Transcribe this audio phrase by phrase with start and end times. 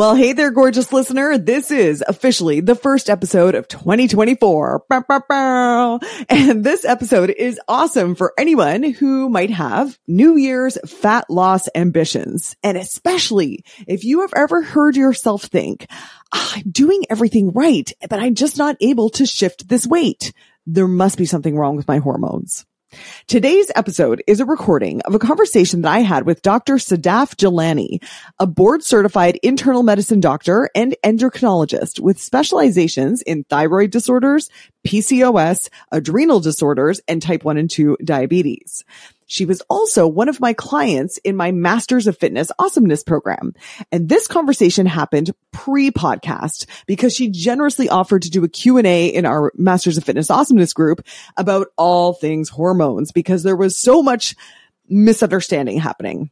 [0.00, 1.36] Well, hey there, gorgeous listener.
[1.36, 4.86] This is officially the first episode of 2024.
[6.30, 12.56] And this episode is awesome for anyone who might have New Year's fat loss ambitions.
[12.62, 15.86] And especially if you have ever heard yourself think,
[16.32, 20.32] oh, I'm doing everything right, but I'm just not able to shift this weight.
[20.64, 22.64] There must be something wrong with my hormones.
[23.26, 26.74] Today's episode is a recording of a conversation that I had with Dr.
[26.74, 28.02] Sadaf Jeelani,
[28.38, 34.50] a board certified internal medicine doctor and endocrinologist with specializations in thyroid disorders,
[34.86, 38.84] PCOS, adrenal disorders, and type 1 and 2 diabetes.
[39.30, 43.54] She was also one of my clients in my Masters of Fitness Awesomeness program.
[43.92, 49.52] And this conversation happened pre-podcast because she generously offered to do a Q&A in our
[49.54, 54.34] Masters of Fitness Awesomeness group about all things hormones because there was so much
[54.88, 56.30] misunderstanding happening.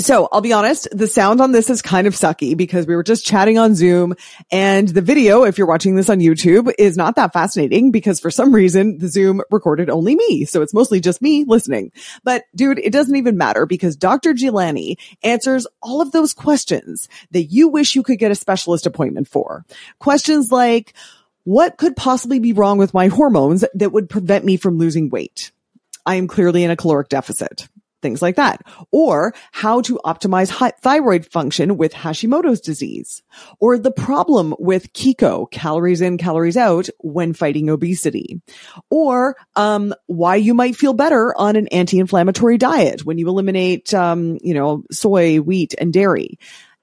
[0.00, 3.02] So I'll be honest, the sound on this is kind of sucky because we were
[3.02, 4.14] just chatting on Zoom
[4.50, 8.30] and the video, if you're watching this on YouTube, is not that fascinating because for
[8.30, 10.46] some reason the Zoom recorded only me.
[10.46, 11.92] So it's mostly just me listening.
[12.24, 14.32] But dude, it doesn't even matter because Dr.
[14.32, 19.28] Jeelani answers all of those questions that you wish you could get a specialist appointment
[19.28, 19.66] for.
[19.98, 20.94] Questions like,
[21.44, 25.52] what could possibly be wrong with my hormones that would prevent me from losing weight?
[26.06, 27.68] I am clearly in a caloric deficit
[28.02, 33.22] things like that, or how to optimize thyroid function with Hashimoto's disease,
[33.58, 38.40] or the problem with CICO, calories in, calories out when fighting obesity,
[38.90, 44.38] or um, why you might feel better on an anti-inflammatory diet when you eliminate, um,
[44.42, 46.38] you know, soy, wheat, and dairy.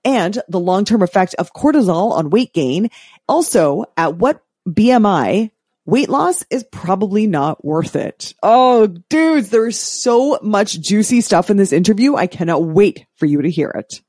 [0.06, 2.90] And the long-term effect of cortisol on weight gain.
[3.28, 5.52] Also, at what BMI
[5.88, 8.36] weight loss is probably not worth it.
[8.44, 12.16] Oh, dudes, there's so much juicy stuff in this interview.
[12.16, 14.02] I cannot wait for you to hear it.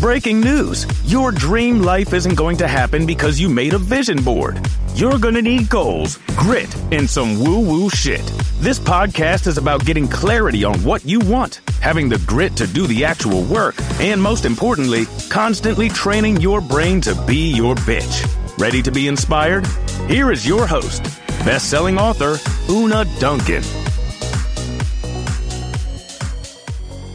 [0.00, 0.86] Breaking news.
[1.04, 4.66] Your dream life isn't going to happen because you made a vision board.
[4.94, 8.24] You're going to need goals, grit, and some woo woo shit.
[8.60, 12.86] This podcast is about getting clarity on what you want, having the grit to do
[12.86, 18.26] the actual work, and most importantly, constantly training your brain to be your bitch.
[18.60, 19.66] Ready to be inspired?
[20.06, 21.02] Here is your host,
[21.46, 22.34] best-selling author
[22.68, 23.62] Oonagh Duncan.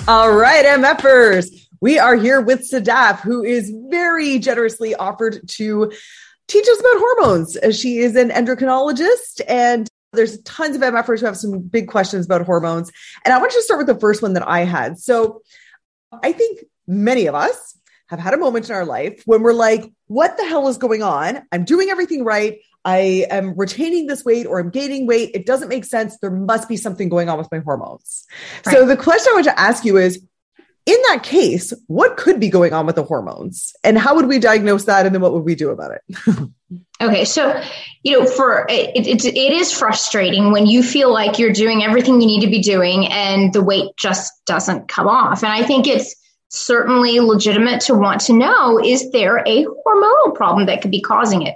[0.07, 1.67] All right, MFers.
[1.81, 5.91] We are here with Sadaf, who is very generously offered to
[6.47, 7.57] teach us about hormones.
[7.77, 12.41] She is an endocrinologist and there's tons of MFers who have some big questions about
[12.41, 12.91] hormones.
[13.23, 14.97] And I want to start with the first one that I had.
[14.97, 15.43] So
[16.11, 17.77] I think many of us
[18.07, 21.01] have had a moment in our life when we're like, what the hell is going
[21.01, 21.41] on?
[21.51, 22.59] I'm doing everything right.
[22.83, 25.31] I am retaining this weight or I'm gaining weight.
[25.33, 26.17] It doesn't make sense.
[26.19, 28.25] There must be something going on with my hormones.
[28.65, 28.75] Right.
[28.75, 30.23] So the question I want to ask you is,
[30.85, 34.37] in that case, what could be going on with the hormones and how would we
[34.37, 35.07] diagnose that?
[35.07, 36.49] And then what would we do about it?
[37.01, 37.25] okay.
[37.25, 37.59] So,
[38.03, 42.21] you know, for it, it, it is frustrating when you feel like you're doing everything
[42.21, 45.41] you need to be doing and the weight just doesn't come off.
[45.41, 46.15] And I think it's,
[46.55, 51.41] certainly legitimate to want to know is there a hormonal problem that could be causing
[51.41, 51.55] it?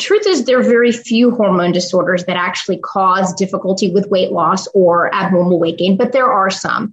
[0.00, 4.66] Truth is, there are very few hormone disorders that actually cause difficulty with weight loss
[4.74, 6.92] or abnormal weight gain, but there are some.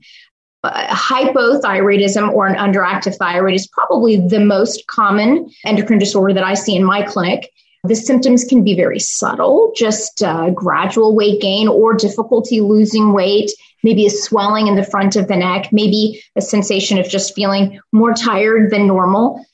[0.63, 6.53] Uh, hypothyroidism or an underactive thyroid is probably the most common endocrine disorder that I
[6.53, 7.51] see in my clinic.
[7.83, 13.49] The symptoms can be very subtle, just uh, gradual weight gain or difficulty losing weight,
[13.83, 17.79] maybe a swelling in the front of the neck, maybe a sensation of just feeling
[17.91, 19.45] more tired than normal.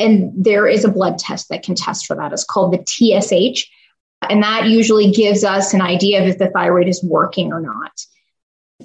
[0.00, 2.32] And there is a blood test that can test for that.
[2.32, 3.64] It's called the TSH.
[4.28, 7.92] And that usually gives us an idea of if the thyroid is working or not.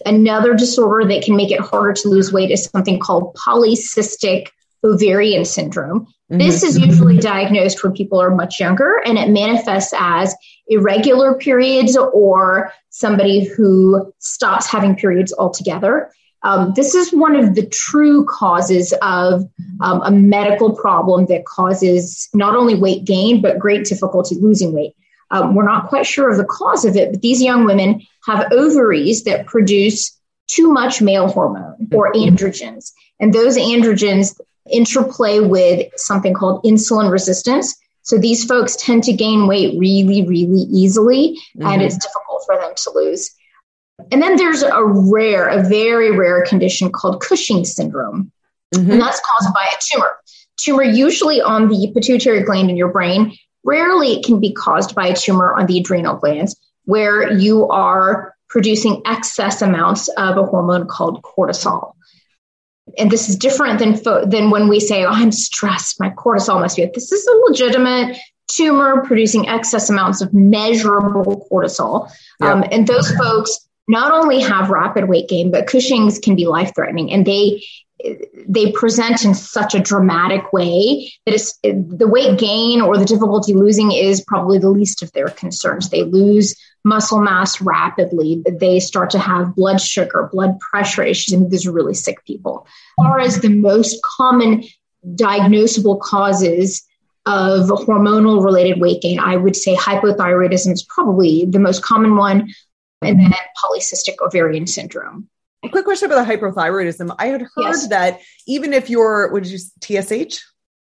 [0.05, 4.49] Another disorder that can make it harder to lose weight is something called polycystic
[4.83, 6.07] ovarian syndrome.
[6.31, 6.37] Mm-hmm.
[6.37, 10.33] This is usually diagnosed when people are much younger and it manifests as
[10.67, 16.09] irregular periods or somebody who stops having periods altogether.
[16.43, 19.43] Um, this is one of the true causes of
[19.81, 24.95] um, a medical problem that causes not only weight gain, but great difficulty losing weight.
[25.31, 28.51] Um, we're not quite sure of the cause of it, but these young women have
[28.53, 30.17] ovaries that produce
[30.47, 32.35] too much male hormone or mm-hmm.
[32.35, 32.91] androgens.
[33.19, 34.39] And those androgens
[34.71, 37.75] interplay with something called insulin resistance.
[38.03, 41.67] So these folks tend to gain weight really, really easily, mm-hmm.
[41.67, 43.31] and it's difficult for them to lose.
[44.11, 48.31] And then there's a rare, a very rare condition called Cushing syndrome,
[48.73, 48.91] mm-hmm.
[48.91, 50.17] and that's caused by a tumor.
[50.57, 53.37] Tumor usually on the pituitary gland in your brain.
[53.63, 58.33] Rarely it can be caused by a tumor on the adrenal glands, where you are
[58.49, 61.93] producing excess amounts of a hormone called cortisol.
[62.97, 65.99] And this is different than fo- than when we say, "Oh, I'm stressed.
[65.99, 68.17] My cortisol must be up." This is a legitimate
[68.47, 72.09] tumor producing excess amounts of measurable cortisol,
[72.41, 76.73] um, and those folks not only have rapid weight gain, but Cushing's can be life
[76.75, 77.63] threatening, and they
[78.47, 83.53] they present in such a dramatic way that it's the weight gain or the difficulty
[83.53, 85.89] losing is probably the least of their concerns.
[85.89, 88.43] They lose muscle mass rapidly.
[88.45, 92.67] They start to have blood sugar, blood pressure issues, and these are really sick people.
[92.99, 94.63] As far as the most common
[95.05, 96.83] diagnosable causes
[97.25, 102.51] of hormonal related weight gain, I would say hypothyroidism is probably the most common one,
[103.03, 103.33] and then
[103.63, 105.27] polycystic ovarian syndrome.
[105.63, 107.15] A quick question about the hypothyroidism.
[107.19, 107.87] I had heard yes.
[107.89, 110.41] that even if you're, what did you, TSH?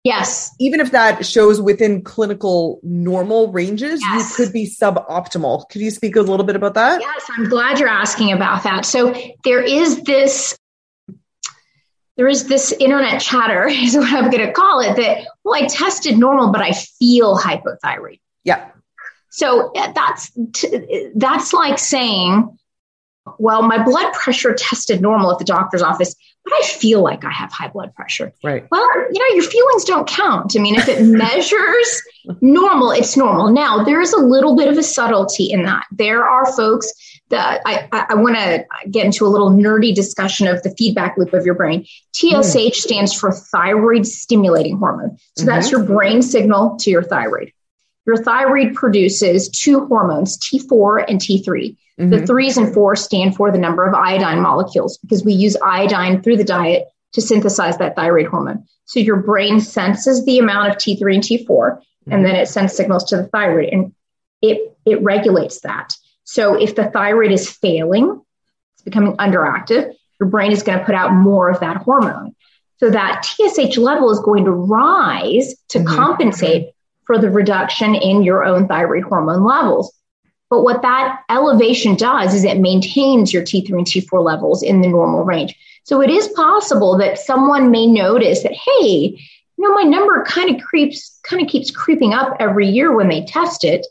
[0.05, 0.53] Yes.
[0.59, 4.31] Even if that shows within clinical normal ranges, yes.
[4.31, 5.69] you could be suboptimal.
[5.69, 7.01] Could you speak a little bit about that?
[7.01, 8.85] Yes, I'm glad you're asking about that.
[8.85, 9.15] So
[9.45, 10.57] there is this
[12.17, 15.67] there is this internet chatter is what I'm going to call it that well I
[15.67, 18.21] tested normal but I feel hypothyroid.
[18.45, 18.71] Yeah.
[19.31, 20.33] So that's
[21.15, 22.59] that's like saying
[23.39, 26.15] well, my blood pressure tested normal at the doctor's office,
[26.45, 28.33] but I feel like I have high blood pressure.
[28.43, 28.67] Right.
[28.71, 30.57] Well, you know, your feelings don't count.
[30.57, 32.03] I mean, if it measures
[32.41, 33.51] normal, it's normal.
[33.53, 35.87] Now, there is a little bit of a subtlety in that.
[35.93, 36.93] There are folks
[37.29, 41.17] that I, I, I want to get into a little nerdy discussion of the feedback
[41.17, 41.85] loop of your brain.
[42.15, 42.75] TSH mm.
[42.75, 45.17] stands for thyroid stimulating hormone.
[45.37, 45.47] So mm-hmm.
[45.47, 47.53] that's your brain signal to your thyroid.
[48.05, 51.77] Your thyroid produces two hormones, T4 and T3.
[52.00, 52.11] Mm-hmm.
[52.11, 56.23] The threes and fours stand for the number of iodine molecules because we use iodine
[56.23, 58.65] through the diet to synthesize that thyroid hormone.
[58.87, 62.12] So your brain senses the amount of T3 and T4, mm-hmm.
[62.12, 63.93] and then it sends signals to the thyroid and
[64.41, 65.94] it, it regulates that.
[66.25, 68.21] So if the thyroid is failing,
[68.75, 72.35] it's becoming underactive, your brain is going to put out more of that hormone.
[72.79, 75.94] So that TSH level is going to rise to mm-hmm.
[75.94, 76.71] compensate
[77.05, 79.93] for the reduction in your own thyroid hormone levels.
[80.53, 84.89] But what that elevation does is it maintains your T3 and T4 levels in the
[84.89, 85.57] normal range.
[85.85, 89.19] So it is possible that someone may notice that, hey, you
[89.57, 93.25] know, my number kind of creeps, kind of keeps creeping up every year when they
[93.25, 93.87] test it.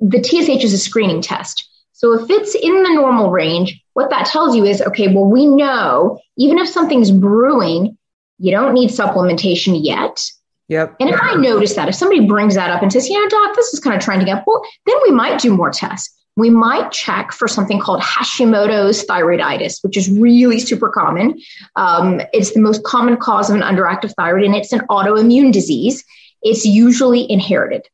[0.00, 1.68] The TSH is a screening test.
[1.92, 5.44] So if it's in the normal range, what that tells you is, okay, well, we
[5.44, 7.98] know even if something's brewing,
[8.38, 10.30] you don't need supplementation yet.
[10.70, 10.96] Yep.
[11.00, 13.56] And if I notice that, if somebody brings that up and says, you know, doc,
[13.56, 16.16] this is kind of trending up, well, then we might do more tests.
[16.36, 21.40] We might check for something called Hashimoto's thyroiditis, which is really super common.
[21.74, 26.04] Um, it's the most common cause of an underactive thyroid, and it's an autoimmune disease.
[26.42, 27.88] It's usually inherited.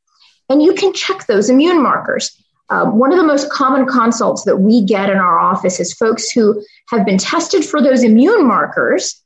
[0.51, 2.31] And you can check those immune markers.
[2.69, 6.31] Um, one of the most common consults that we get in our office is folks
[6.31, 9.23] who have been tested for those immune markers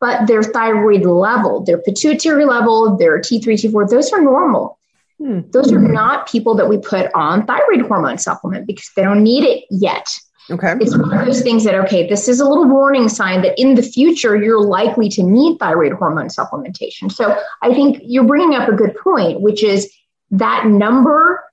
[0.00, 4.78] but their thyroid level, their pituitary level, their T3, T4, those are normal.
[5.18, 5.40] Hmm.
[5.50, 9.44] Those are not people that we put on thyroid hormone supplement because they don't need
[9.44, 10.08] it yet.
[10.50, 10.74] Okay.
[10.80, 13.74] It's one of those things that, okay, this is a little warning sign that in
[13.74, 17.12] the future you're likely to need thyroid hormone supplementation.
[17.12, 19.92] So I think you're bringing up a good point, which is
[20.30, 21.44] that number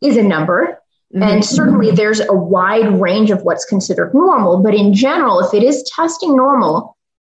[0.00, 0.80] is a number.
[1.14, 1.22] Mm-hmm.
[1.22, 4.60] And certainly there's a wide range of what's considered normal.
[4.62, 6.91] But in general, if it is testing normal,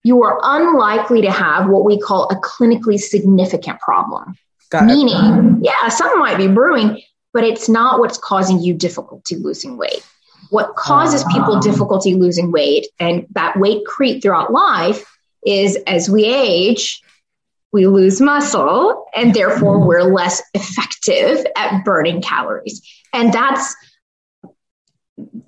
[0.04, 4.36] you are unlikely to have what we call a clinically significant problem.
[4.70, 5.64] Got Meaning, it.
[5.64, 7.02] yeah, something might be brewing,
[7.32, 10.06] but it's not what's causing you difficulty losing weight.
[10.50, 11.32] What causes ah.
[11.32, 15.04] people difficulty losing weight and that weight creep throughout life
[15.46, 17.02] is as we age,
[17.72, 22.82] we lose muscle and therefore we're less effective at burning calories.
[23.12, 23.74] And that's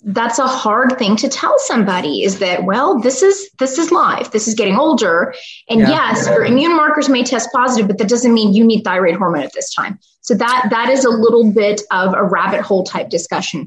[0.04, 4.30] that's a hard thing to tell somebody is that well this is this is life
[4.30, 5.34] this is getting older
[5.68, 5.88] and yeah.
[5.88, 9.42] yes your immune markers may test positive but that doesn't mean you need thyroid hormone
[9.42, 13.08] at this time so that that is a little bit of a rabbit hole type
[13.08, 13.66] discussion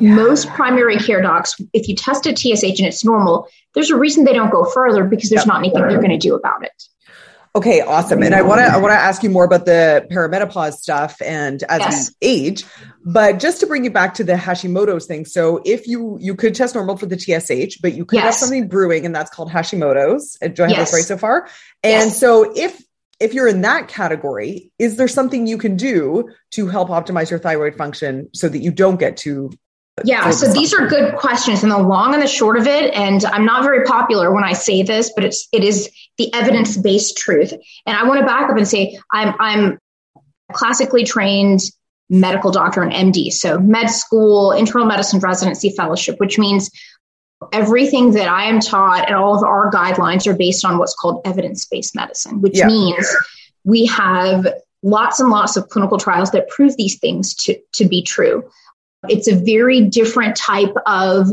[0.00, 0.12] yeah.
[0.12, 4.24] most primary care docs if you test a tsh and it's normal there's a reason
[4.24, 5.46] they don't go further because there's yep.
[5.46, 6.82] not anything they're going to do about it
[7.58, 8.22] Okay, awesome.
[8.22, 11.62] And I want to I want to ask you more about the perimenopause stuff and
[11.64, 12.14] as yes.
[12.22, 12.64] we age,
[13.04, 15.24] but just to bring you back to the Hashimoto's thing.
[15.24, 18.24] So if you you could test normal for the TSH, but you could yes.
[18.24, 20.36] have something brewing and that's called Hashimoto's.
[20.42, 20.90] Uh, do I have yes.
[20.90, 21.48] this right so far?
[21.82, 22.82] And so if
[23.20, 27.38] if you're in that category, is there something you can do to help optimize your
[27.38, 29.50] thyroid function so that you don't get to
[29.98, 32.94] uh, yeah, so these are good questions, and the long and the short of it.
[32.94, 36.76] And I'm not very popular when I say this, but it's it is the evidence
[36.76, 37.52] based truth.
[37.86, 39.78] And I want to back up and say I'm I'm
[40.52, 41.60] classically trained
[42.10, 46.70] medical doctor and MD, so med school, internal medicine residency fellowship, which means
[47.52, 51.20] Everything that I am taught and all of our guidelines are based on what's called
[51.24, 52.66] evidence based medicine, which yeah.
[52.66, 53.06] means
[53.62, 54.46] we have
[54.82, 58.48] lots and lots of clinical trials that prove these things to, to be true.
[59.08, 61.28] It's a very different type of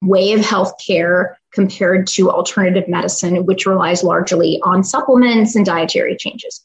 [0.00, 6.62] way of healthcare compared to alternative medicine, which relies largely on supplements and dietary changes.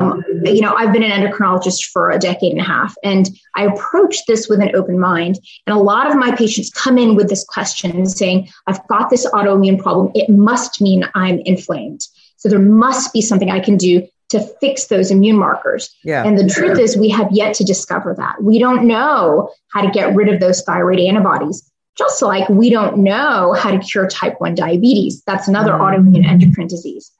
[0.00, 3.64] Um, you know, I've been an endocrinologist for a decade and a half, and I
[3.64, 5.38] approach this with an open mind.
[5.66, 9.26] And a lot of my patients come in with this question saying, I've got this
[9.26, 10.10] autoimmune problem.
[10.14, 12.00] It must mean I'm inflamed.
[12.36, 15.94] So there must be something I can do to fix those immune markers.
[16.04, 16.24] Yeah.
[16.24, 18.42] And the truth is, we have yet to discover that.
[18.42, 22.98] We don't know how to get rid of those thyroid antibodies, just like we don't
[22.98, 25.22] know how to cure type 1 diabetes.
[25.26, 25.80] That's another mm.
[25.80, 27.10] autoimmune endocrine disease.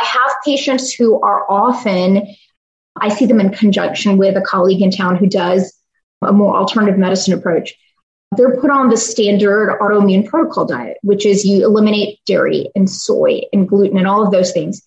[0.00, 2.34] I have patients who are often,
[2.96, 5.74] I see them in conjunction with a colleague in town who does
[6.22, 7.74] a more alternative medicine approach.
[8.36, 13.40] They're put on the standard autoimmune protocol diet, which is you eliminate dairy and soy
[13.52, 14.82] and gluten and all of those things.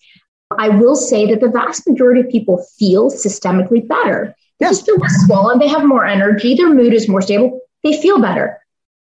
[0.58, 4.34] I will say that the vast majority of people feel systemically better.
[4.58, 5.58] They just feel less swollen.
[5.58, 6.54] They have more energy.
[6.54, 7.60] Their mood is more stable.
[7.82, 8.58] They feel better.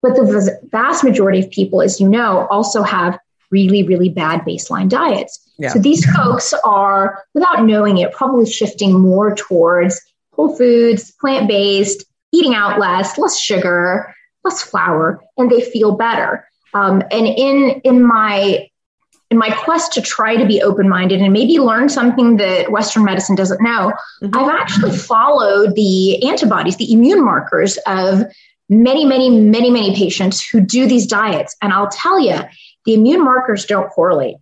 [0.01, 3.17] But the vast majority of people, as you know, also have
[3.51, 5.39] really, really bad baseline diets.
[5.57, 5.69] Yeah.
[5.69, 10.01] So these folks are, without knowing it, probably shifting more towards
[10.33, 16.47] whole foods, plant based, eating out less, less sugar, less flour, and they feel better.
[16.73, 18.67] Um, and in in my
[19.31, 23.03] in my quest to try to be open minded and maybe learn something that Western
[23.03, 24.37] medicine doesn't know, mm-hmm.
[24.37, 28.23] I've actually followed the antibodies, the immune markers of
[28.69, 31.55] many, many, many, many patients who do these diets.
[31.61, 32.37] And I'll tell you,
[32.85, 34.35] the immune markers don't correlate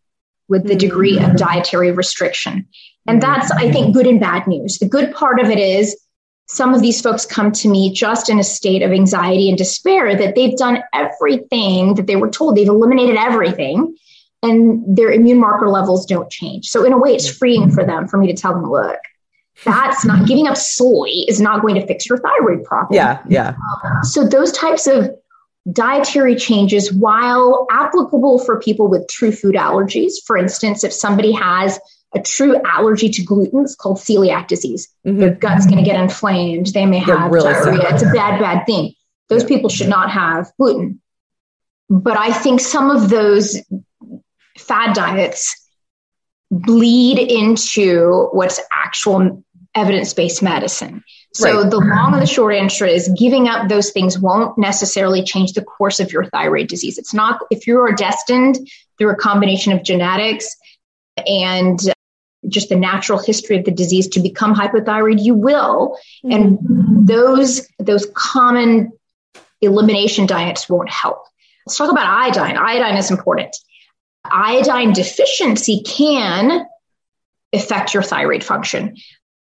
[0.50, 2.68] with the degree of dietary restriction.
[3.08, 4.80] And that's, I think, good and bad news.
[4.80, 5.98] The good part of it is
[6.48, 10.16] some of these folks come to me just in a state of anxiety and despair
[10.16, 13.96] that they've done everything that they were told, they've eliminated everything,
[14.42, 16.68] and their immune marker levels don't change.
[16.68, 19.00] So, in a way, it's freeing for them for me to tell them, look,
[19.64, 22.96] that's not giving up soy is not going to fix your thyroid problem.
[22.96, 23.56] Yeah, yeah.
[24.02, 25.10] So, those types of
[25.72, 31.79] dietary changes, while applicable for people with true food allergies, for instance, if somebody has
[32.15, 34.88] a true allergy to gluten, it's called celiac disease.
[35.05, 35.20] Mm-hmm.
[35.20, 36.67] Their gut's going to get inflamed.
[36.67, 37.82] They may have really diarrhea.
[37.82, 37.93] Sad.
[37.93, 38.93] It's a bad, bad thing.
[39.29, 41.01] Those people should not have gluten.
[41.89, 43.60] But I think some of those
[44.58, 45.60] fad diets
[46.51, 49.43] bleed into what's actual
[49.74, 51.03] evidence based medicine.
[51.36, 51.70] So right.
[51.70, 55.63] the long and the short answer is giving up those things won't necessarily change the
[55.63, 57.00] course of your thyroid disease.
[57.00, 60.56] It's not if you are destined through a combination of genetics
[61.25, 61.80] and
[62.48, 65.98] just the natural history of the disease to become hypothyroid, you will.
[66.24, 66.32] Mm-hmm.
[66.32, 68.92] And those those common
[69.62, 71.24] elimination diets won't help.
[71.66, 72.58] Let's talk about iodine.
[72.58, 73.56] Iodine is important.
[74.25, 76.66] Iodine deficiency can
[77.54, 78.98] affect your thyroid function.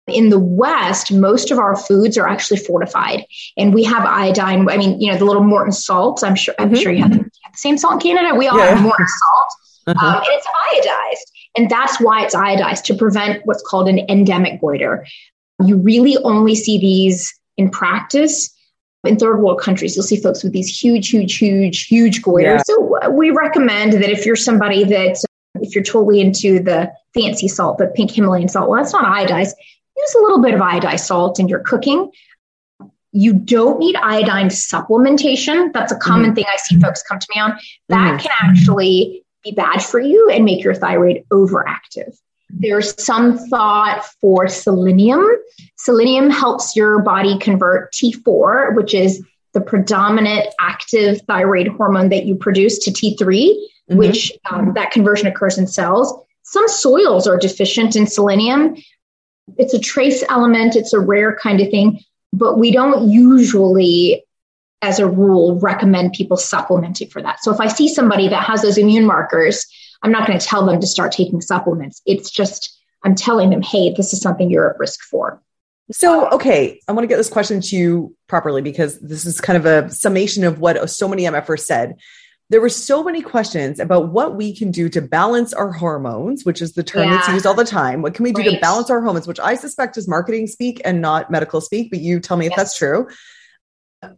[0.07, 4.69] In the West, most of our foods are actually fortified, and we have iodine.
[4.69, 6.23] I mean, you know, the little Morton salt.
[6.23, 6.53] I'm sure.
[6.59, 6.81] I'm mm-hmm.
[6.81, 8.35] sure you have, the, you have, the, same salt in Canada.
[8.35, 8.75] We all yeah.
[8.75, 9.47] have Morton salt,
[9.87, 10.07] uh-huh.
[10.07, 14.59] um, and it's iodized, and that's why it's iodized to prevent what's called an endemic
[14.59, 15.07] goiter.
[15.63, 18.53] You really only see these in practice
[19.05, 19.95] in third world countries.
[19.95, 22.57] You'll see folks with these huge, huge, huge, huge goiters.
[22.57, 22.63] Yeah.
[22.65, 25.23] So uh, we recommend that if you're somebody that
[25.61, 29.53] if you're totally into the fancy salt, the pink Himalayan salt, well, that's not iodized
[29.97, 32.11] use a little bit of iodized salt in your cooking.
[33.11, 35.71] You don't need iodine supplementation.
[35.71, 36.35] That's a common mm-hmm.
[36.35, 37.57] thing I see folks come to me on.
[37.89, 38.27] That mm-hmm.
[38.27, 42.17] can actually be bad for you and make your thyroid overactive.
[42.49, 45.25] There's some thought for selenium.
[45.77, 49.23] Selenium helps your body convert T4, which is
[49.53, 53.97] the predominant active thyroid hormone that you produce, to T3, mm-hmm.
[53.97, 56.13] which um, that conversion occurs in cells.
[56.43, 58.75] Some soils are deficient in selenium,
[59.57, 61.99] it's a trace element, it's a rare kind of thing,
[62.31, 64.23] but we don't usually,
[64.81, 67.43] as a rule, recommend people supplementing for that.
[67.43, 69.65] So if I see somebody that has those immune markers,
[70.01, 72.01] I'm not going to tell them to start taking supplements.
[72.05, 75.41] It's just, I'm telling them, hey, this is something you're at risk for.
[75.91, 79.57] So, okay, I want to get this question to you properly because this is kind
[79.57, 81.95] of a summation of what so many MFers said
[82.49, 86.61] there were so many questions about what we can do to balance our hormones, which
[86.61, 87.15] is the term yeah.
[87.15, 88.01] that's used all the time.
[88.01, 88.51] What can we do right.
[88.51, 91.99] to balance our hormones, which I suspect is marketing speak and not medical speak, but
[91.99, 92.51] you tell me yes.
[92.51, 93.07] if that's true.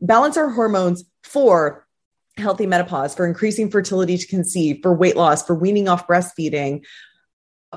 [0.01, 1.85] Balance our hormones for
[2.37, 6.83] healthy menopause, for increasing fertility to conceive, for weight loss, for weaning off breastfeeding,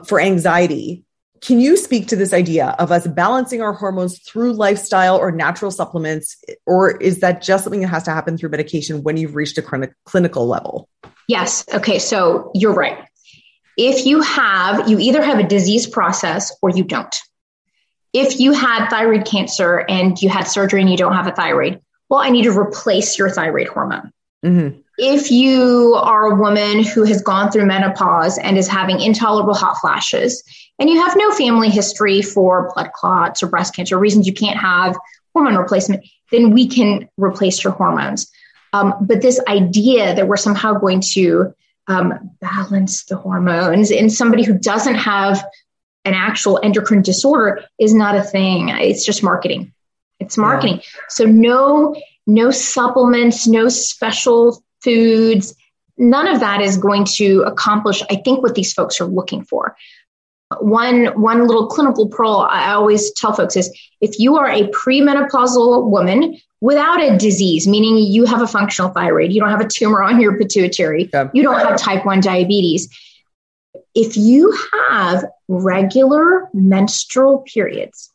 [0.07, 1.05] for anxiety.
[1.41, 5.71] Can you speak to this idea of us balancing our hormones through lifestyle or natural
[5.71, 6.37] supplements?
[6.67, 9.91] Or is that just something that has to happen through medication when you've reached a
[10.05, 10.89] clinical level?
[11.29, 11.65] Yes.
[11.73, 11.99] Okay.
[11.99, 13.05] So you're right.
[13.77, 17.15] If you have, you either have a disease process or you don't.
[18.13, 21.81] If you had thyroid cancer and you had surgery and you don't have a thyroid,
[22.09, 24.13] well, I need to replace your thyroid hormone.
[24.45, 24.81] Mm-hmm.
[24.99, 29.77] If you are a woman who has gone through menopause and is having intolerable hot
[29.81, 30.43] flashes,
[30.81, 34.59] and you have no family history for blood clots or breast cancer, reasons you can't
[34.59, 34.97] have
[35.35, 38.31] hormone replacement, then we can replace your hormones.
[38.73, 41.55] Um, but this idea that we're somehow going to
[41.87, 45.45] um, balance the hormones in somebody who doesn't have
[46.05, 48.69] an actual endocrine disorder is not a thing.
[48.71, 49.73] It's just marketing.
[50.21, 50.77] It's marketing.
[50.77, 51.01] Yeah.
[51.09, 51.95] So no,
[52.27, 55.55] no supplements, no special foods.
[55.97, 59.77] None of that is going to accomplish, I think, what these folks are looking for.
[60.61, 65.91] One, one little clinical pearl I always tell folks is if you are a premenopausal
[65.91, 70.03] woman without a disease, meaning you have a functional thyroid, you don't have a tumor
[70.03, 71.29] on your pituitary, yeah.
[71.35, 72.89] you don't have type 1 diabetes.
[73.95, 74.57] If you
[74.89, 78.11] have regular menstrual periods,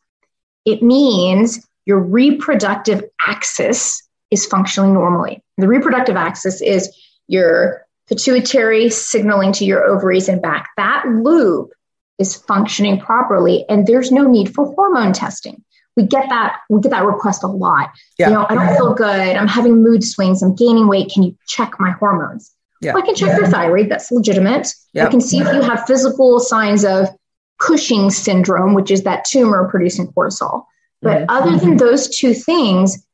[0.64, 4.03] it means your reproductive axis
[4.34, 5.42] is functioning normally.
[5.56, 6.94] The reproductive axis is
[7.26, 10.68] your pituitary signaling to your ovaries and back.
[10.76, 11.70] That loop
[12.18, 15.64] is functioning properly and there's no need for hormone testing.
[15.96, 17.90] We get that we get that request a lot.
[18.18, 18.28] Yeah.
[18.28, 19.36] You know, I don't feel good.
[19.36, 20.42] I'm having mood swings.
[20.42, 21.10] I'm gaining weight.
[21.12, 22.52] Can you check my hormones?
[22.80, 22.94] Yeah.
[22.94, 23.38] Well, I can check yeah.
[23.38, 23.88] your thyroid.
[23.88, 24.74] That's legitimate.
[24.92, 25.06] Yep.
[25.06, 27.08] I can see if you have physical signs of
[27.58, 30.64] Cushing syndrome, which is that tumor producing cortisol.
[31.00, 31.30] But mm-hmm.
[31.30, 33.06] other than those two things,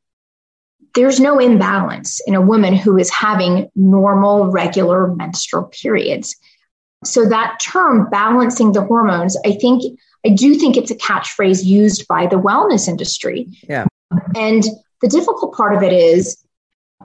[0.95, 6.37] there's no imbalance in a woman who is having normal, regular menstrual periods.
[7.05, 12.07] So that term, balancing the hormones, I think, I do think it's a catchphrase used
[12.09, 13.47] by the wellness industry.
[13.69, 13.87] Yeah.
[14.37, 14.65] And
[15.01, 16.37] the difficult part of it is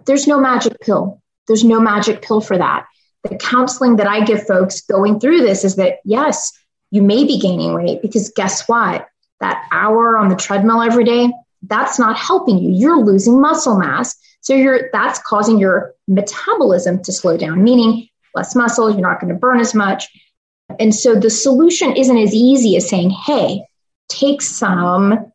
[0.05, 1.21] there's no magic pill.
[1.47, 2.87] There's no magic pill for that.
[3.23, 6.51] The counseling that I give folks going through this is that, yes,
[6.91, 9.07] you may be gaining weight because guess what?
[9.39, 11.31] That hour on the treadmill every day,
[11.67, 12.71] that's not helping you.
[12.71, 14.15] You're losing muscle mass.
[14.41, 19.33] So you're that's causing your metabolism to slow down, meaning less muscle, you're not going
[19.33, 20.07] to burn as much.
[20.79, 23.63] And so the solution isn't as easy as saying, hey,
[24.09, 25.31] take some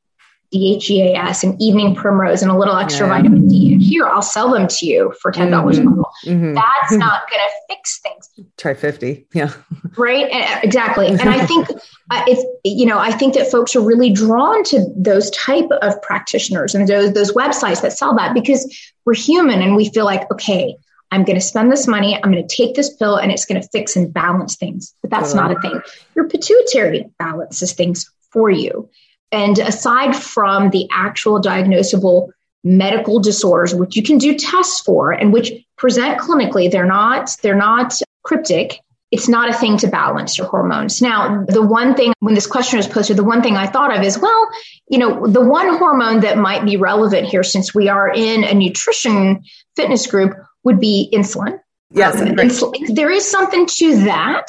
[0.53, 3.19] DHEAS and evening primrose and a little extra yeah.
[3.19, 3.73] vitamin D.
[3.73, 5.87] And here, I'll sell them to you for $10 mm-hmm.
[5.87, 6.11] a bottle.
[6.25, 6.55] Mm-hmm.
[6.55, 8.29] That's not going to fix things.
[8.57, 9.27] Try 50.
[9.33, 9.53] Yeah.
[9.97, 10.27] Right.
[10.65, 11.07] Exactly.
[11.07, 11.71] And I think
[12.11, 16.01] uh, it's, you know, I think that folks are really drawn to those type of
[16.03, 20.31] practitioners and those, those websites that sell that because we're human and we feel like,
[20.33, 20.77] okay,
[21.13, 22.17] I'm going to spend this money.
[22.17, 24.95] I'm going to take this pill and it's going to fix and balance things.
[25.01, 25.81] But that's not a thing.
[26.15, 28.89] Your pituitary balances things for you.
[29.33, 32.31] And aside from the actual diagnosable
[32.65, 37.57] medical disorders, which you can do tests for and which present clinically, they're not, they're
[37.57, 38.81] not cryptic.
[39.11, 41.03] It's not a thing to balance your hormones.
[41.03, 44.05] Now, the one thing when this question was posted, the one thing I thought of
[44.05, 44.49] is, well,
[44.89, 48.55] you know, the one hormone that might be relevant here, since we are in a
[48.55, 49.43] nutrition
[49.75, 51.59] fitness group, would be insulin.
[51.91, 54.47] Yes, um, insulin, there is something to that.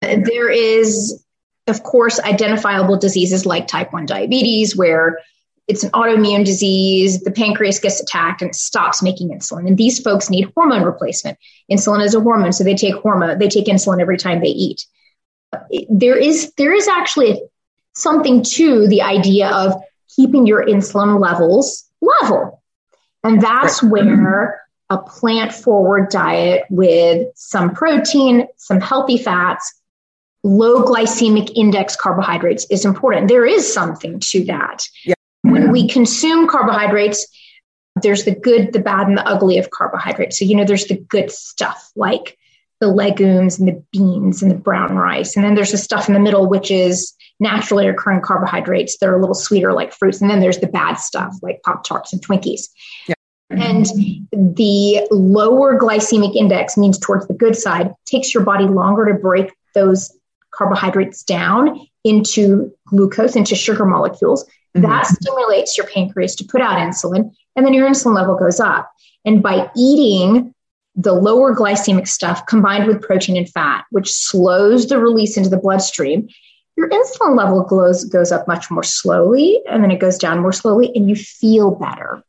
[0.00, 1.23] There is
[1.66, 5.18] of course, identifiable diseases like type 1 diabetes, where
[5.66, 9.66] it's an autoimmune disease, the pancreas gets attacked and it stops making insulin.
[9.66, 11.38] And these folks need hormone replacement.
[11.72, 14.84] Insulin is a hormone, so they take hormone, they take insulin every time they eat.
[15.88, 17.40] There is there is actually
[17.94, 19.80] something to the idea of
[20.14, 22.62] keeping your insulin levels level.
[23.22, 29.80] And that's where a plant forward diet with some protein, some healthy fats,
[30.44, 33.28] low glycemic index carbohydrates is important.
[33.28, 34.86] There is something to that.
[35.04, 35.14] Yeah.
[35.42, 37.26] When we consume carbohydrates,
[38.02, 40.38] there's the good, the bad, and the ugly of carbohydrates.
[40.38, 42.38] So, you know, there's the good stuff like
[42.80, 45.36] the legumes and the beans and the brown rice.
[45.36, 49.16] And then there's the stuff in the middle, which is naturally occurring carbohydrates that are
[49.16, 50.20] a little sweeter, like fruits.
[50.20, 52.68] And then there's the bad stuff like Pop Tarts and Twinkies.
[53.06, 53.14] Yeah.
[53.50, 53.86] And
[54.32, 59.52] the lower glycemic index means towards the good side takes your body longer to break
[59.74, 60.10] those
[60.56, 64.44] carbohydrates down into glucose, into sugar molecules.
[64.44, 64.82] Mm-hmm.
[64.82, 68.90] That stimulates your pancreas to put out insulin, and then your insulin level goes up.
[69.24, 70.54] And by eating
[70.96, 75.56] the lower glycemic stuff combined with protein and fat, which slows the release into the
[75.56, 76.28] bloodstream,
[76.76, 80.52] your insulin level goes, goes up much more slowly, and then it goes down more
[80.52, 82.22] slowly, and you feel better.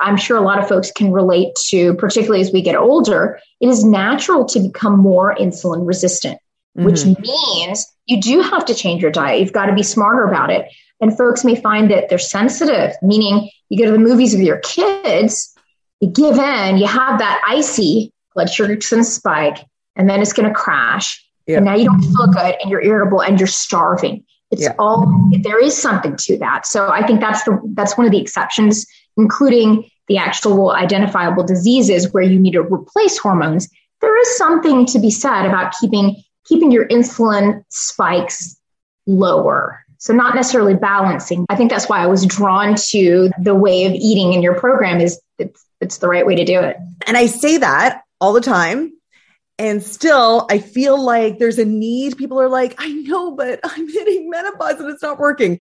[0.00, 3.68] I'm sure a lot of folks can relate to, particularly as we get older, it
[3.68, 6.38] is natural to become more insulin resistant
[6.76, 6.84] mm-hmm.
[6.84, 9.40] which means you do have to change your diet.
[9.40, 10.66] You've got to be smarter about it.
[11.00, 14.58] And folks may find that they're sensitive, meaning you go to the movies with your
[14.58, 15.54] kids,
[16.00, 19.58] you give in, you have that icy blood sugar spike,
[19.96, 21.24] and then it's going to crash.
[21.46, 21.56] Yeah.
[21.56, 24.24] And now you don't feel good and you're irritable and you're starving.
[24.50, 24.74] It's yeah.
[24.78, 26.66] all there is something to that.
[26.66, 32.12] So I think that's the that's one of the exceptions, including the actual identifiable diseases
[32.12, 33.68] where you need to replace hormones.
[34.00, 38.56] There is something to be said about keeping keeping your insulin spikes
[39.06, 39.80] lower.
[39.98, 41.46] So not necessarily balancing.
[41.48, 45.00] I think that's why I was drawn to the way of eating in your program
[45.00, 46.76] is it's, it's the right way to do it.
[47.06, 48.92] And I say that all the time
[49.58, 52.16] and still, I feel like there's a need.
[52.16, 55.60] People are like, I know, but I'm hitting menopause and it's not working.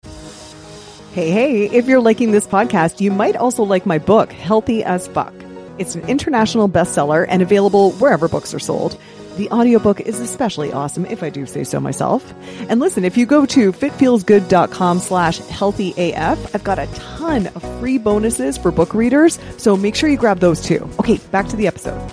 [1.12, 5.08] Hey, hey, if you're liking this podcast, you might also like my book, Healthy as
[5.08, 5.34] Fuck.
[5.80, 8.98] It's an international bestseller and available wherever books are sold.
[9.39, 12.34] The audiobook is especially awesome, if I do say so myself.
[12.67, 17.97] And listen, if you go to fitfeelsgood.com slash healthyaf, I've got a ton of free
[17.97, 20.89] bonuses for book readers, so make sure you grab those too.
[20.99, 22.12] Okay, back to the episode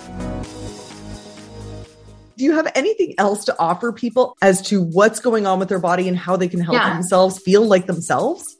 [2.37, 5.79] do you have anything else to offer people as to what's going on with their
[5.79, 6.93] body and how they can help yeah.
[6.93, 8.57] themselves feel like themselves?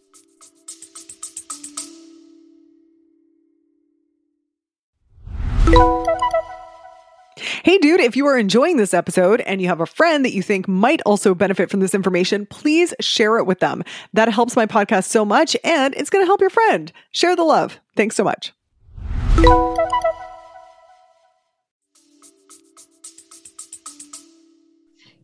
[7.63, 10.41] Hey, dude, if you are enjoying this episode and you have a friend that you
[10.41, 13.83] think might also benefit from this information, please share it with them.
[14.13, 16.91] That helps my podcast so much and it's going to help your friend.
[17.11, 17.79] Share the love.
[17.95, 18.53] Thanks so much.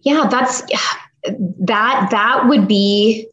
[0.03, 0.61] yeah that's
[1.59, 3.27] that that would be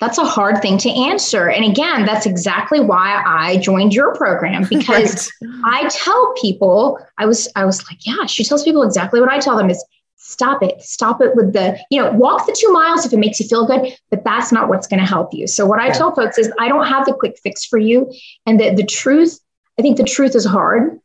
[0.00, 4.64] that's a hard thing to answer and again that's exactly why i joined your program
[4.70, 5.84] because right.
[5.84, 9.38] i tell people i was i was like yeah she tells people exactly what i
[9.38, 9.84] tell them is
[10.16, 13.40] stop it stop it with the you know walk the two miles if it makes
[13.40, 15.92] you feel good but that's not what's going to help you so what i yeah.
[15.92, 18.12] tell folks is i don't have the quick fix for you
[18.46, 19.40] and that the truth
[19.78, 21.00] i think the truth is hard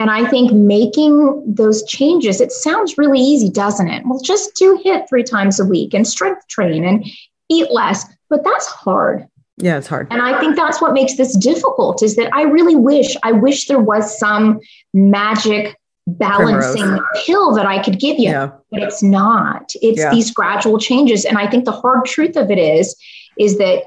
[0.00, 4.02] and I think making those changes, it sounds really easy, doesn't it?
[4.06, 7.04] Well, just do HIIT three times a week and strength train and
[7.50, 9.26] eat less, but that's hard.
[9.58, 10.06] Yeah, it's hard.
[10.10, 13.66] And I think that's what makes this difficult is that I really wish, I wish
[13.66, 14.60] there was some
[14.94, 17.24] magic balancing Primrose.
[17.26, 18.52] pill that I could give you, yeah.
[18.70, 19.72] but it's not.
[19.82, 20.10] It's yeah.
[20.10, 21.26] these gradual changes.
[21.26, 22.96] And I think the hard truth of it is,
[23.38, 23.82] is that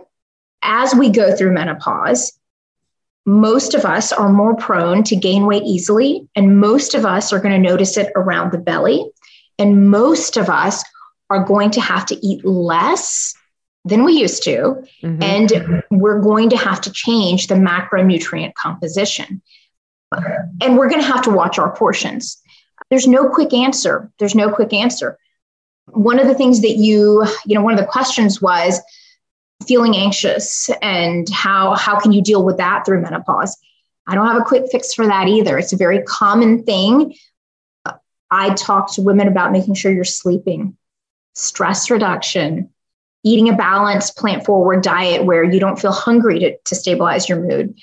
[0.61, 2.37] as we go through menopause,
[3.25, 7.39] most of us are more prone to gain weight easily, and most of us are
[7.39, 9.09] going to notice it around the belly.
[9.57, 10.83] And most of us
[11.29, 13.33] are going to have to eat less
[13.85, 14.83] than we used to.
[15.03, 15.23] Mm-hmm.
[15.23, 19.41] And we're going to have to change the macronutrient composition.
[20.61, 22.41] And we're going to have to watch our portions.
[22.89, 24.11] There's no quick answer.
[24.19, 25.17] There's no quick answer.
[25.87, 28.79] One of the things that you, you know, one of the questions was,
[29.67, 33.57] feeling anxious and how how can you deal with that through menopause
[34.07, 37.13] i don't have a quick fix for that either it's a very common thing
[38.29, 40.75] i talk to women about making sure you're sleeping
[41.35, 42.69] stress reduction
[43.23, 47.39] eating a balanced plant forward diet where you don't feel hungry to, to stabilize your
[47.39, 47.77] mood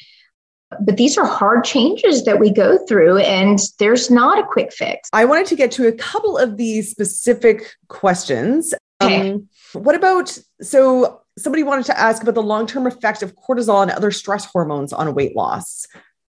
[0.82, 5.08] but these are hard changes that we go through and there's not a quick fix
[5.12, 9.32] i wanted to get to a couple of these specific questions okay.
[9.32, 13.82] Um, what about so somebody wanted to ask about the long term effect of cortisol
[13.82, 15.86] and other stress hormones on weight loss.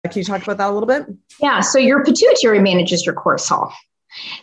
[0.05, 1.07] Can you talk about that a little bit?
[1.41, 1.61] Yeah.
[1.61, 3.73] So your pituitary manages your cortisol.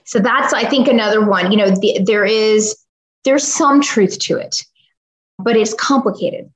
[0.03, 1.51] So that's, I think, another one.
[1.51, 2.75] You know, the, there is
[3.25, 4.63] there's some truth to it,
[5.37, 6.51] but it's complicated.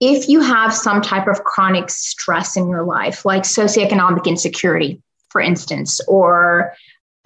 [0.00, 5.40] If you have some type of chronic stress in your life, like socioeconomic insecurity, for
[5.40, 6.72] instance, or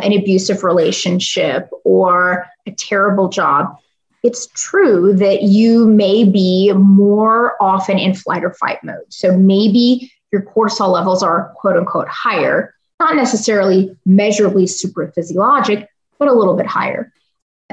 [0.01, 3.79] an abusive relationship or a terrible job,
[4.25, 9.05] it's true that you may be more often in flight or fight mode.
[9.09, 16.29] So maybe your cortisol levels are quote unquote higher, not necessarily measurably super physiologic, but
[16.29, 17.13] a little bit higher.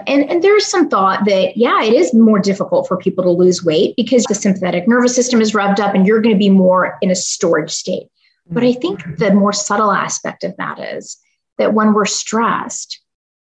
[0.07, 3.63] And, and there's some thought that, yeah, it is more difficult for people to lose
[3.63, 6.97] weight because the sympathetic nervous system is revved up and you're going to be more
[7.01, 8.07] in a storage state.
[8.49, 11.17] But I think the more subtle aspect of that is
[11.57, 12.99] that when we're stressed,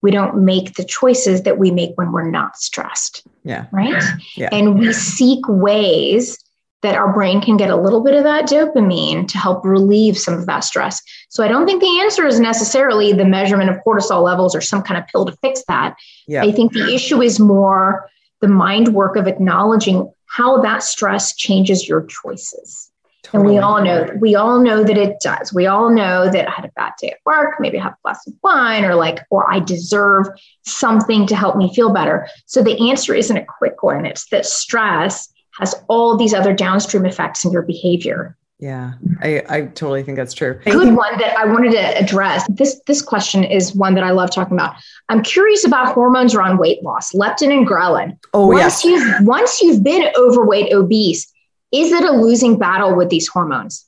[0.02, 3.26] we don't make the choices that we make when we're not stressed.
[3.44, 3.68] Yeah.
[3.72, 4.02] Right.
[4.36, 4.50] Yeah.
[4.52, 6.38] And we seek ways
[6.82, 10.34] that our brain can get a little bit of that dopamine to help relieve some
[10.34, 11.02] of that stress.
[11.30, 14.82] So I don't think the answer is necessarily the measurement of cortisol levels or some
[14.82, 15.96] kind of pill to fix that.
[16.28, 16.44] Yeah.
[16.44, 21.88] I think the issue is more the mind work of acknowledging how that stress changes
[21.88, 22.92] your choices.
[23.24, 23.42] Totally.
[23.42, 25.54] And we all know we all know that it does.
[25.54, 27.98] We all know that I had a bad day at work, maybe I have a
[28.02, 30.28] glass of wine, or like, or I deserve
[30.66, 32.28] something to help me feel better.
[32.46, 34.06] So the answer isn't a quick one.
[34.06, 35.28] It's that stress
[35.60, 38.36] has all these other downstream effects in your behavior.
[38.60, 40.60] Yeah, I, I totally think that's true.
[40.66, 42.46] Good one that I wanted to address.
[42.50, 44.76] This this question is one that I love talking about.
[45.08, 48.18] I'm curious about hormones around weight loss, leptin and ghrelin.
[48.34, 48.86] Oh, once yes.
[48.86, 51.32] you've once you've been overweight, obese,
[51.72, 53.86] is it a losing battle with these hormones?